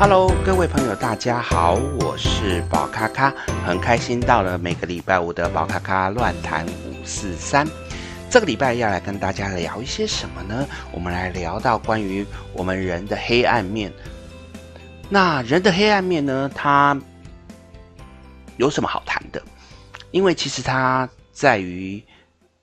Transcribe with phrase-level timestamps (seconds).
[0.00, 3.30] Hello，各位朋友，大家好，我是宝咖咖，
[3.66, 7.68] 很开心到了每个礼拜五的宝咖咖乱谈五四三。
[8.30, 10.66] 这个礼拜要来跟大家聊一些什么呢？
[10.90, 12.24] 我们来聊到关于
[12.54, 13.92] 我们人的黑暗面。
[15.10, 16.50] 那人的黑暗面呢？
[16.54, 16.98] 它
[18.56, 19.42] 有什么好谈的？
[20.12, 22.02] 因为其实它在于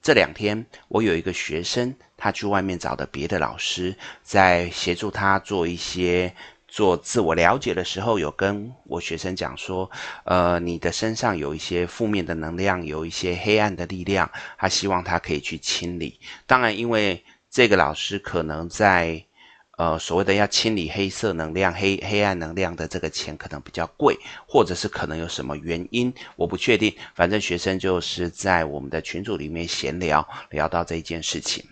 [0.01, 6.33] 这两天，我有一个学生，他去外面找的别的老师，在协助他做一些。
[6.77, 9.89] 做自我了解的时候，有跟我学生讲说，
[10.25, 16.19] 呃，你的身上有一些负面的能量，有一些黑暗的力量，他希望他可以去清理。
[16.45, 19.25] 当然，因为这个老师可能在，
[19.79, 24.15] 呃，所谓的要清理黑色能量、黑黑暗能量的这个钱可能比较贵，
[24.47, 26.95] 或者是可能有什么原因，我不确定。
[27.15, 31.65] 反正学生就是在我们的群组里面闲聊，聊到这件事情。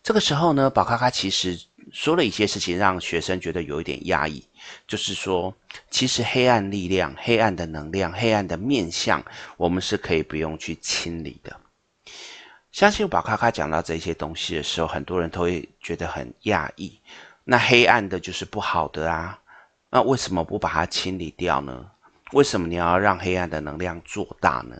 [0.00, 1.58] 这个时候呢，宝咖咖其实。
[1.90, 4.46] 说了一些事情，让学生觉得有一点压抑，
[4.86, 5.54] 就是说，
[5.90, 9.24] 其实黑暗力量、黑暗的能量、黑暗的面相，
[9.56, 11.58] 我们是可以不用去清理的。
[12.70, 17.00] 相信宝咖咖讲到这些东西的时候，很多人都会觉得很压抑。
[17.44, 19.38] 那黑暗的就是不好的啊，
[19.90, 21.90] 那为什么不把它清理掉呢？
[22.32, 24.76] 为什么你要让黑暗的能量做大呢？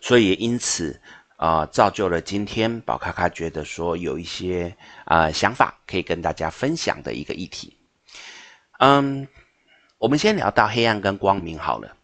[0.00, 1.00] 所以因此。
[1.36, 7.76] 啊、造就了今天宝咖咖觉得说有一些啊、想法可以跟大家分享的一个议题。
[8.78, 9.26] 嗯，
[9.98, 11.96] 我们先聊到黑暗跟光明好了。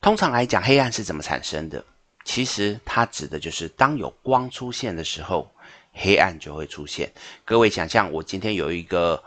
[0.00, 1.84] 通常来讲，黑暗是怎么产生的？
[2.24, 5.54] 其实它指的就是当有光出现的时候，
[5.92, 7.12] 黑暗就会出现。
[7.44, 9.22] 各位想象，我今天有一个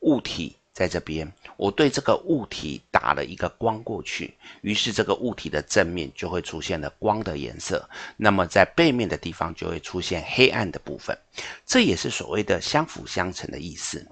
[0.00, 0.57] 物体。
[0.78, 11.18] 在这边，我对这个物体打了一个光过去，于是这个物体的正面就会出现了光的颜色，那么在背面的地方就会出现黑暗的部分，
[11.66, 14.06] 这也是所谓的相辅相成的意思。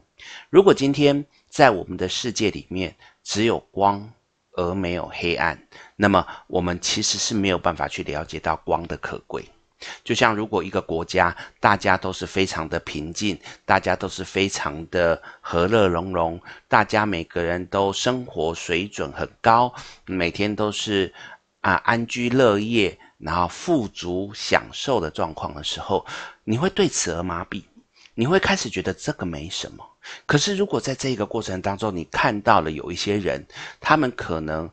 [0.50, 4.12] 如果今天在我们的世界里面只有光
[4.54, 9.44] 而没有黑暗，那么我们其实是没有办法去了解到光的可贵。
[10.02, 19.74] 就像如果一个国家大家都是非常的平静，大家都是非常的和乐融融，大家每个人都生活水准很高，
[20.06, 21.12] 每天都是
[21.60, 26.06] 啊安居乐业，然后富足享受的状况的时候，
[26.44, 27.62] 你会对此而麻痹，
[28.14, 29.86] 你会开始觉得这个没什么。
[30.24, 33.46] 可是如果在这个过程当中，你看到了有一些人，
[33.80, 34.70] 他们可能。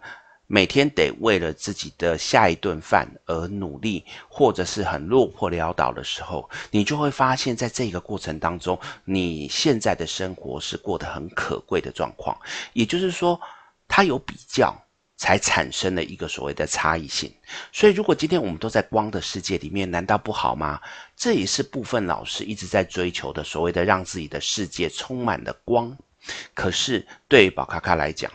[0.48, 12.38] 每天得为了自己的下一顿饭而努力，或者是很落魄潦倒的时候，你就会发现，在这个过程当中，你现在的生活是过得很可贵的状况。
[12.74, 13.40] 也就是说，
[13.88, 14.76] 它有比较，
[15.16, 17.34] 才产生了一个所谓的差异性。
[17.72, 20.80] 所以，如果今天我们都在光的世界里面，难道不好吗？
[21.16, 25.98] 这也是部分老师一直在追求的，所谓的让自己的世界充满了光。
[26.54, 28.32] 可是，对于宝咖咖来讲，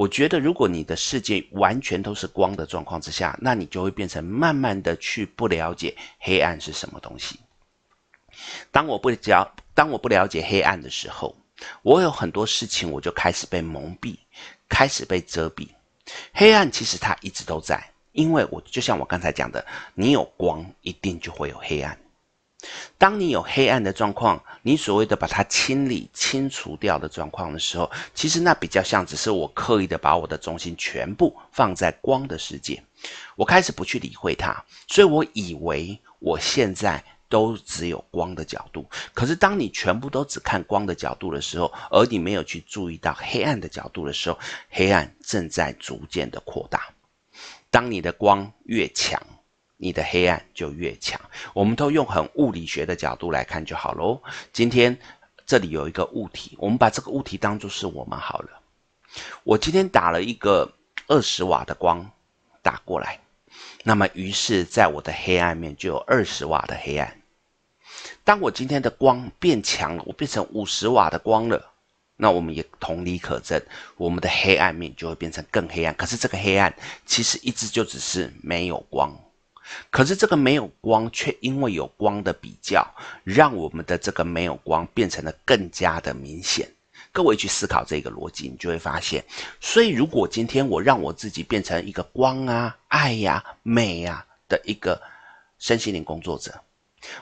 [0.00, 7.38] 我觉得，如果你的世界完全都是光的状况之下，那你就会变成慢慢的去不了解黑暗是什么东西。
[8.70, 11.36] 当我不了，当我不了解黑暗的时候，
[11.82, 14.16] 我有很多事情我就开始被蒙蔽，
[14.70, 15.68] 开始被遮蔽。
[16.32, 21.98] 黑暗其实它一直都在，因为我就像我刚才讲的，你有光，一定就会有黑暗。
[22.98, 32.82] 当你有黑暗的状况，你所谓的把它清理、清除掉的状况的时候，其实那比较像只是我刻意的把我的中心全部放在光的世界，
[33.36, 38.84] 我开始不去理会它，所以我以为我现在都只有光的角度。
[39.14, 44.38] 可是当你全部都只看光的角度的时候，而你没有去注意到黑暗的角度的时候，
[44.68, 46.88] 黑暗正在逐渐的扩大。
[47.70, 49.22] 当你的光越强，
[49.82, 51.18] 你的黑暗就越强，
[51.54, 54.22] 我们都用很物理学的角度来看就好喽。
[54.52, 54.94] 今天
[55.46, 58.60] 这里有一个物体，我们把这个物体当作是我们好了。
[59.42, 60.70] 我今天打了一个
[61.08, 62.10] 二十瓦的光
[62.60, 63.20] 打过来，
[63.82, 67.16] 那么于是在我的黑暗面就有二十瓦的黑暗。
[68.22, 71.72] 当我今天的光变强了，我变成五十瓦的光了，
[72.16, 73.58] 那我们也同理可证，
[73.96, 75.94] 我们的黑暗面就会变成更黑暗。
[75.94, 76.72] 可是这个黑暗
[77.06, 79.18] 其实一直就只是没有光。
[79.90, 82.86] 可是这个没有光，却因为有光的比较，
[83.24, 86.68] 让我们的这个没有光变成了更加的明显。
[87.12, 89.24] 各位去思考这个逻辑，你就会发现，
[89.60, 95.00] 所以如果今天我让我自己变成一个光啊、爱呀、美呀的一个
[95.58, 96.52] 身心灵工作者，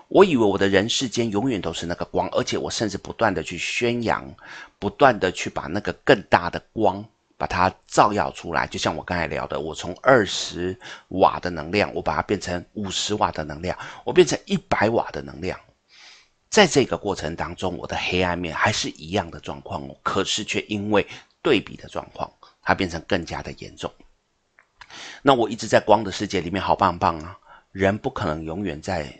[0.08, 4.30] 我以为我的人世间永远都是那个光，而且我甚至不断的去宣扬，
[4.78, 7.02] 不断的去把那个更大的光。
[7.38, 15.58] 把它照耀出来，就像我刚才聊的，我从二十瓦的能量，我把它变成五十瓦的能量，我变成一百瓦的能量。
[16.50, 21.06] 在这个过程当中，我的黑暗面还是一样的状况哦，可是却因为
[21.40, 22.30] 对比的状况，
[22.60, 23.90] 它变成更加的严重。
[25.22, 27.38] 那我一直在光的世界里面，好棒棒啊！
[27.70, 29.12] 人不可能永远在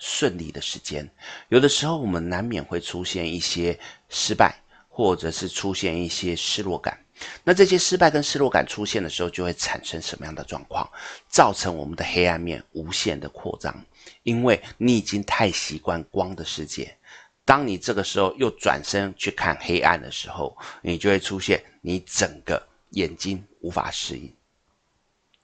[0.00, 1.08] 顺利的时间，
[1.50, 3.78] 有的时候我们难免会出现一些
[4.08, 4.58] 失败，
[4.88, 6.98] 或者是出现一些失落感。
[7.44, 10.90] 那这些失败跟失落感出现的时候，就会产生什么样的状况？
[11.28, 13.74] 造成我们的黑暗面无限的扩张，
[14.22, 16.96] 因为你已经太习惯光的世界。
[17.44, 24.32] 当你这个时候又转身去看黑暗的时候，你就会出现你整个眼睛无法适应，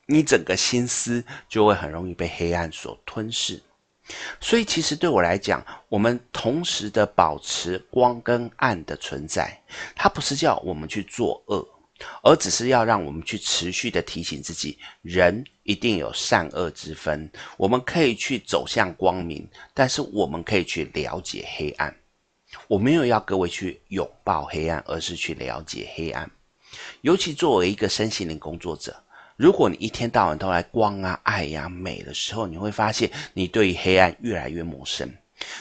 [0.06, 3.60] 你整个心思就会很容易被黑暗所吞噬。
[4.40, 9.60] 所以，其实对我来讲，我们同时的保持光跟暗的存在，
[9.94, 11.66] 它不是叫我们去作恶，
[12.22, 17.28] 而只是要让我们去持续的提醒自己，人一定有善恶之分。
[17.56, 21.94] 我们可以去走向光明，但是我们可以去了解黑暗。
[22.68, 26.30] 我没有要各位去拥抱黑暗，而是去了解黑暗。
[27.00, 28.94] 尤其作为一个身心灵工作者。
[29.36, 35.12] 如果你一天到晚都来光啊、爱呀、啊、美的时候，你会发现你对于黑暗越来越陌生。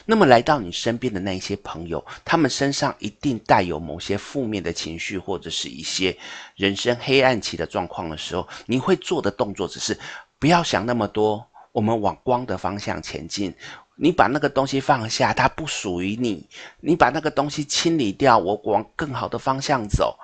[0.05, 6.17] 那么来到你身边的那一些朋友，他们身上一定带有某些负面的情绪，或者是一些
[6.55, 9.99] 人生黑暗期的状况的时候，你会做的动作只是
[10.39, 13.53] 不要想那么多，我们往光的方向前进。
[13.97, 16.47] 你把那个东西放下，它不属于你。
[16.79, 20.17] 你把那个东西清理掉，我往更好的方向走。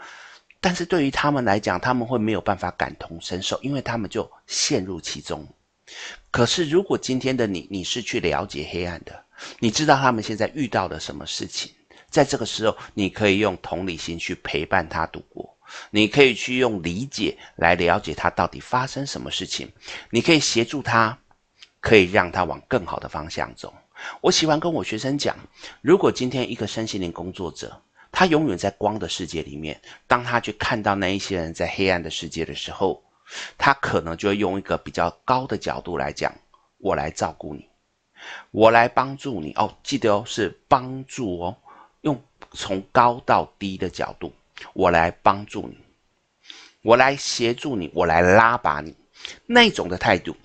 [0.62, 5.46] 但是对于他们来讲，他们会没有办法感同身受，因为他们就陷入其中。
[6.30, 9.26] 可是，如果今天的你，你是去了解黑暗的，
[9.60, 11.74] 你知道他们现在遇到了什么事情，
[12.10, 15.58] 在这个时候，你可以用同理心去陪伴他度过，
[15.90, 19.70] 你可以去用理解来了解他到底发生什么事情，
[20.12, 21.18] 你可以协助他，
[21.80, 23.74] 可以让他往更好的方向走。
[24.22, 25.36] 我喜欢跟我学生讲，
[25.82, 27.82] 如果今天一个身心灵工作者，
[28.12, 29.82] 他永远在光的世界里面。
[30.06, 33.02] 当他去看到那一些人在黑暗的世界的时候，
[33.58, 36.34] 他可能就会用一个比较高的角度来讲
[36.78, 37.70] ：“我来照顾你，
[38.52, 41.58] 我来帮助你。”哦，记得哦，是帮助哦，
[42.02, 42.22] 用
[42.52, 44.34] 从高到低的角度，
[44.74, 45.78] 我来帮助你，
[46.82, 48.94] 我来协助你，我来拉拔你。
[49.46, 50.36] 那种的态度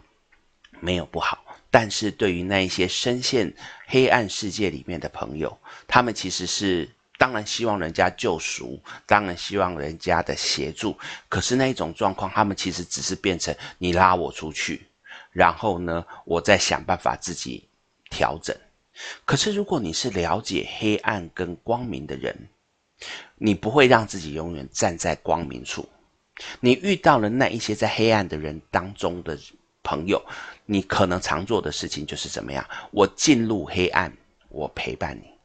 [0.80, 3.52] 没有不好，但是对于那一些深陷
[3.86, 5.58] 黑暗世界里面的朋友，
[5.88, 6.88] 他们其实是。
[7.18, 10.96] 当然希望人家救赎，当然希望人家的协助。
[11.28, 14.86] 可是那一种状况，他们其实只是变成你拉我出去，
[15.32, 17.68] 然后呢，我再想办法自己
[18.10, 18.56] 调整。
[19.24, 22.34] 可是如果你是了解黑暗跟光明的人，
[23.36, 25.86] 你不会让自己永远站在光明处。
[26.60, 29.38] 你遇到了那一些在黑暗的人当中的
[29.82, 30.22] 朋友，
[30.64, 32.66] 你可能常做的事情就是怎么样？
[32.90, 34.10] 我进入黑暗，
[34.48, 35.35] 我陪伴你。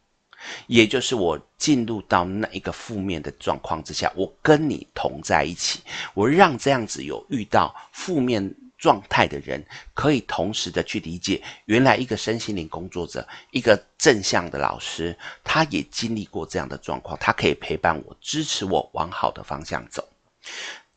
[0.67, 5.81] 也就是我进入到那一个负面的状况之下，我跟你同在一起，
[6.13, 20.07] 我让这样子有遇到负面状态的人，可以同时的去理解，原来一个身心灵工作者，一个正向的老师，他也经历过这样的状况，他可以陪伴我，支持我往好的方向走。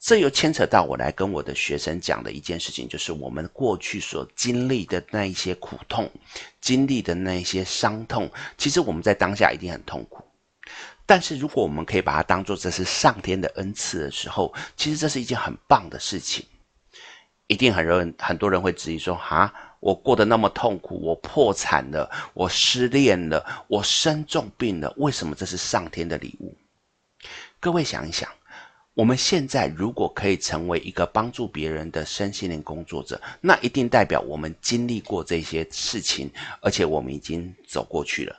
[0.04, 6.11] 这又牵扯到我来跟我的学生讲的一件事情，就是我们过去所经历的那一些苦痛，
[6.61, 10.23] 经历的那一些伤痛，其实我们在当下一定很痛苦。
[11.06, 16.44] 但是如果我们可以把它当做这是上天的恩赐的时候，其实这是一件很棒的事情。
[17.46, 26.54] 一定很多人很多人会质疑说：哈，我过得那么痛苦，我破产了，我失恋了，我生重病了，为什么这是上天的礼物？
[27.58, 28.28] 各位想一想。
[28.94, 38.38] 我们现在如果可以成为一个帮助别人的身心灵工作者，那一定代表我们经历过这些事情，而且我们已经走过去了。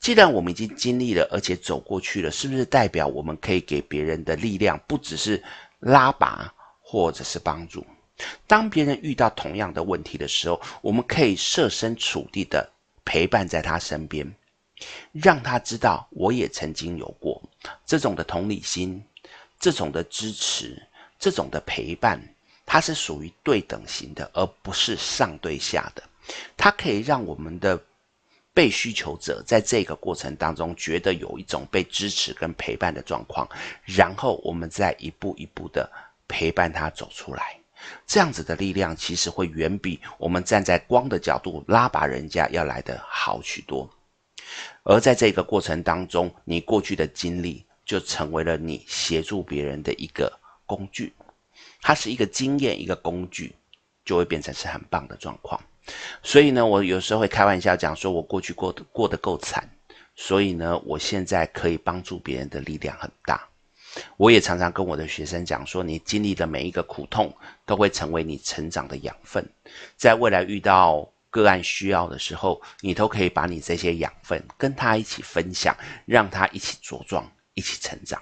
[0.00, 5.40] 既然我们已经经历了，而且走过去了，是不是代表我们可以给别人的力量不只是
[5.78, 7.86] 拉拔或者是帮助？
[8.48, 12.68] 当别人遇到同样的问题的时候，我们可以设身处地的
[13.04, 14.34] 陪伴在他身边，
[15.12, 17.40] 让他知道我也曾经有过
[17.86, 19.00] 这种的同理心。
[19.60, 20.82] 这种的支持，
[21.18, 22.18] 这种的陪伴，
[22.64, 26.02] 它是属于对等型的，而不是上对下的。
[26.56, 27.78] 它可以让我们的
[28.54, 33.46] 被需求者在这个过程当中觉得有一种被支持跟陪伴的状况，
[33.84, 35.90] 然后我们再一步一步的
[36.26, 37.54] 陪伴他走出来。
[38.06, 43.88] 这样子的力量其实会远比我们站在光的角度拉拔人家要来的好许多。
[44.84, 47.62] 而在这个过程当中，你过去的经历。
[47.90, 50.32] 就成为了你协助别人的一个
[50.64, 51.12] 工具，
[51.82, 53.52] 它是一个经验，一个工具，
[54.04, 55.60] 就会变成是很棒的状况。
[56.22, 59.68] 所以呢，我有时候会开玩笑讲说，我过去过得过得够惨，
[60.14, 63.44] 所以呢，我现在可以帮助别人的力量很大。
[64.16, 69.44] 我也常常跟我的学生讲说，你经历的每一个苦痛，都会成为你成长的养分，
[69.96, 77.28] 在未来遇到个案需要的时候，你都可以把你这些养分跟他一起分享，让他一起茁壮，
[77.60, 78.20] 一起成长。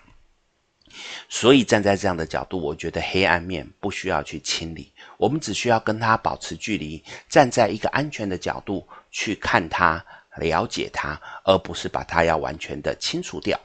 [1.28, 10.04] 所以站在这样的角度，我觉得黑暗面不需要去清理，我们只需要跟他保持距离，站在一个安全的角度去看他，
[10.38, 13.60] 了解他，而不是把他要完全的清除掉。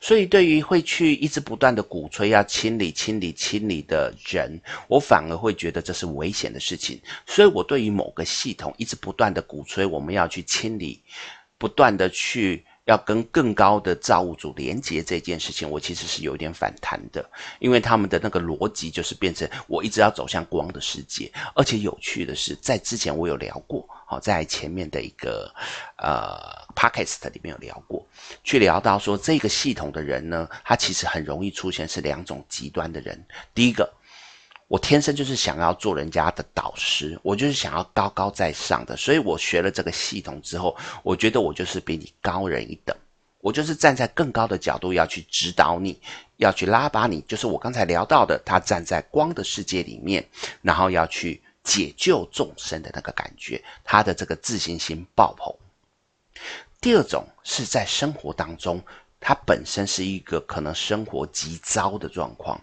[0.00, 4.58] 所以，对于会去一直不断的鼓吹要清理、清理、清理的人，
[4.88, 6.98] 我反而会觉得这是危险的事情。
[7.26, 11.02] 所以我对于某个系统一直不断的鼓吹我们要去清理，
[11.58, 12.64] 不断的去。
[12.86, 17.24] 要跟更高的造物主连接这件事情，我其实是有点反弹的，
[17.58, 25.52] 因为他们的那个逻辑就是变成我一直要走向光的世界，而且有趣的是，在之前我有聊过，好，在前面的一个
[25.98, 26.38] 呃
[26.74, 28.04] podcast 里面有聊过，
[28.42, 33.92] 去聊到说这个系统的人呢，他其实很容易出现是两种极端的人，第一个。
[34.70, 42.96] 我天生就是想要做人家的导师，我就是想要高高在上的，所以我学了这个系统之后，我觉得我就是比你高人一等，
[43.40, 46.00] 我就是站在更高的角度要去指导你，
[46.36, 50.24] 要去拉拔你，就是我刚才聊到的，他站在光的世界里面，
[50.62, 55.52] 然后要去解救众生的那个感觉，他的这个自信心爆棚。
[56.80, 58.80] 第二种是在生活当中，
[59.18, 62.60] 他本身是一个可能生活极糟的状况，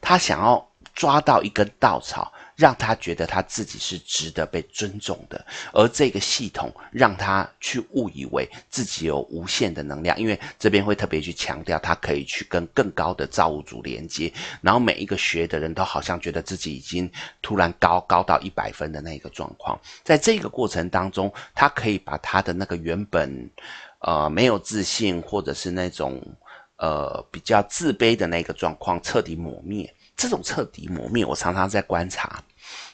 [0.00, 0.68] 他想要。
[0.94, 17.10] 抓到一根稻草，让他觉得他自己是值得被尊重的，而这个系统让他去误以为自己有无限的能量，因为这边会特别去强调，他可以去跟更高的造物主连接，然后每一个学的人都好像觉得自己已经
[17.42, 23.50] 突然高高到一百分的那个状况，在这个过程当中，他可以把他的那个原本
[23.98, 26.22] 呃没有自信或者是那种
[26.76, 29.92] 呃比较自卑的那个状况彻底抹灭。
[30.16, 32.42] 这种彻底磨灭，我常常在观察，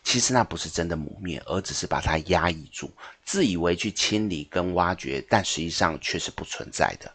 [0.03, 2.91] 其实那不是真的磨灭，而只是把它压抑住，
[3.25, 7.13] 自以为去清理跟挖掘，但实际上却是不存在的。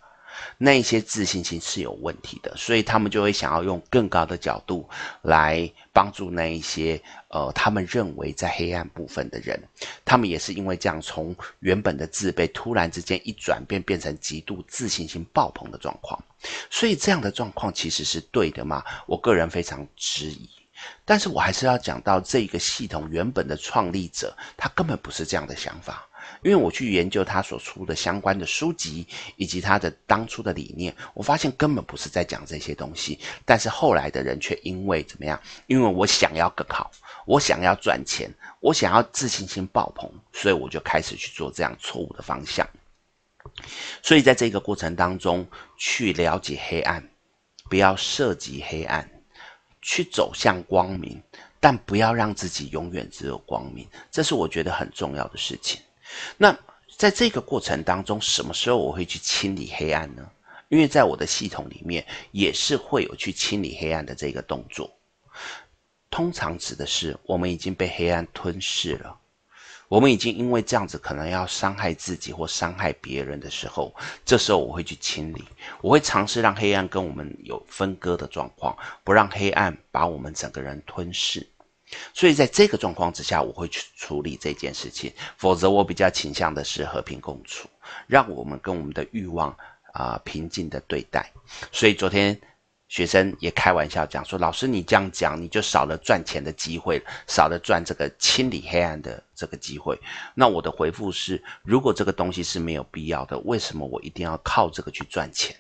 [0.58, 4.88] 那一些自信心是有问题的，所以他们就会想要用更高的角度
[5.22, 9.62] 来帮助那一些呃，他们认为在黑暗部分的人。
[10.04, 16.22] 他们也是因为这样，从原本的自卑突然之间一转变，变成极度自信心爆棚的状况。
[16.70, 18.84] 所以这样的状况其实是对的吗？
[19.08, 20.50] 我个人非常质疑。
[21.06, 26.08] 但是我还是要讲到这个系统原本的创立者，他根本不是这样的想法。
[26.42, 33.20] 因为我去研究他所出的相关的书籍，以及他的当初的理念，我发现根本不是在讲这些东西。
[33.46, 35.42] 但是后来的人却因为怎么样？
[35.68, 36.92] 因为我想要更好，
[37.26, 38.30] 我想要赚钱，
[38.60, 42.68] 我想要自信心爆棚，所以我就开始去做这样错误的方向。
[44.02, 47.08] 所以在这个过程当中，去了解黑暗，
[47.70, 49.10] 不要涉及黑暗，
[49.82, 51.22] 去走向光明，
[51.60, 55.80] 但不要让自己永远只有光明，这是我觉得很重要的事情。
[56.38, 56.58] 那
[56.98, 60.30] 在这个过程当中，什么时候我会去清理黑暗呢？
[60.70, 64.92] 因为在我的系统里面，也是会有去清理黑暗的这个动作。
[66.10, 69.18] 通常指的是我们已经被黑暗吞噬了，
[69.90, 73.94] 我们已经因为这样子可能要伤害自己或伤害别人的时候，
[74.26, 75.44] 这时候我会去清理，
[75.82, 81.46] 我会尝试让黑暗跟我们有分割的状况，不让黑暗把我们整个人吞噬。
[82.14, 85.14] 所以在这个状况之下，我会去处理这件事情。
[85.38, 87.70] 否则，我比较倾向的是和平共处，
[88.08, 89.56] 让我们跟我们的欲望
[89.94, 91.32] 啊、平静的对待。
[91.72, 92.40] 所以昨天
[92.88, 100.00] 学生也开玩笑讲说：“老师，你这样讲，你就少了赚钱的机会，少了赚这个清理黑暗的这个机会。”
[100.34, 105.56] 那我的回复是：如果这个东西是没有必要的，为什么我一定要靠这个去赚钱？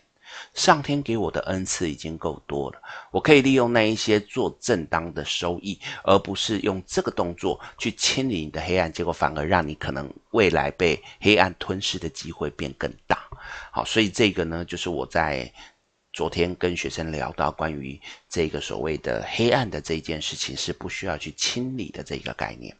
[0.53, 13.23] 上天给我的恩赐已经够多了，我可以利用那一些做正当的收益，而不是用这个动作去清理你的黑暗，结果反而让你可能未来被黑暗吞噬的机会变更大。
[13.71, 15.51] 好，所以这个呢，就是我在
[16.13, 17.99] 昨天跟学生聊到关于
[18.29, 22.75] 这个所谓的黑暗的这件事情是不需要去清理的这个概念。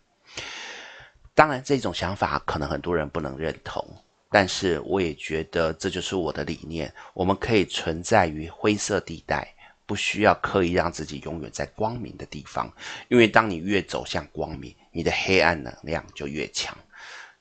[1.33, 3.85] 当然，这种想法可能很多人不能认同。
[4.29, 9.47] 但是我也觉得这就是我的理念，我们可以存在于灰色地带，
[9.85, 12.73] 不需要刻意让自己永远在光明的地方，
[13.07, 16.75] 因为当你越走向光明，你的黑暗能量就越强。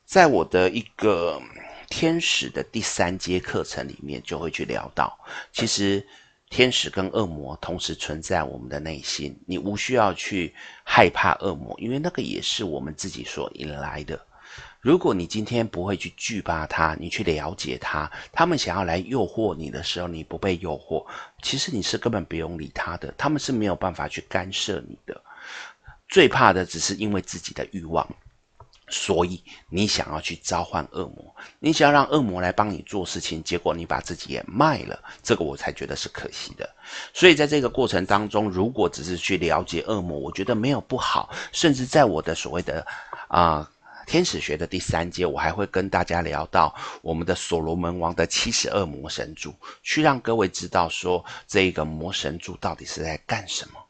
[0.04, 1.40] 在我的一个
[1.88, 5.18] 天使的第三阶课程里面，就会去聊到，
[5.52, 6.06] 其实
[6.50, 14.20] 天使跟恶魔同时存在我们的内心，你无需要去害怕恶魔，因为那个也是我们自己所引来的。
[14.84, 21.06] 如果你今天不会去惧怕他，你去了解他，他们想要来诱惑你的时候，你不被诱惑，
[21.42, 25.18] 其实你是根本不用理他的，他们是没有办法去干涉你的。
[26.06, 28.06] 最怕的只是因为自己的欲望。
[28.90, 36.68] 所以你想要去召唤恶魔，你想要让恶魔来帮你做事情，结果你把自己也卖了，这个我才觉得是可惜的。
[37.14, 41.30] 所以在这个过程当中，如果只是去了解恶魔，我觉得没有不好。
[41.50, 42.86] 甚至在我的所谓的
[43.28, 43.68] 啊、
[44.06, 53.80] 天使学的第三阶，我还会跟大家聊到我们的所罗门王的七十二魔神柱，去让各位知道说这个魔神柱到底是在干什么。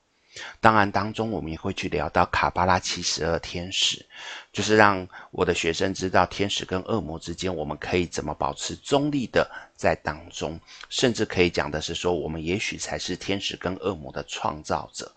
[0.60, 4.04] 当然，当中我们也会去聊到卡巴拉七十二天使，
[4.52, 15.14] 就是让我的学生知道天使跟恶魔之间，我们可以怎么保持中立的在当中，甚至可以讲的是说，我们也许才是天使跟恶魔的创造者。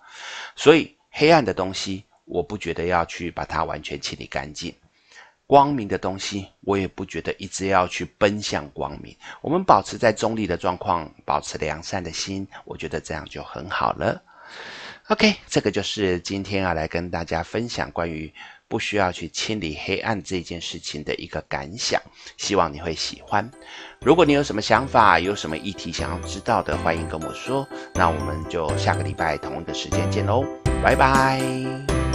[0.55, 4.71] 所以，黑暗的东西，我不觉得要去把它完全清理干净；
[5.47, 9.15] 光明的东西，我也不觉得一直要去奔向光明。
[9.41, 14.21] 我们保持在中立的状况，保持良善的心，我觉得这样就很好了。
[15.07, 18.31] OK，这个就是今天要来跟大家分享关于
[18.67, 22.01] 不需要去清理黑暗这件事情的一个感想，
[22.35, 23.49] 希望你会喜欢。
[24.01, 27.65] 如果你有什么想法，有什么议题想要知道的，欢迎跟我说。
[27.93, 30.43] 那我们就下个礼拜同一个时间见喽，
[30.83, 32.06] 拜拜。